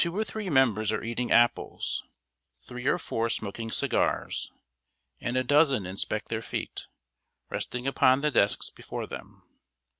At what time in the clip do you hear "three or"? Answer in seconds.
2.57-2.97